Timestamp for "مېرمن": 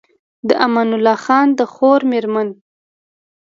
2.11-2.49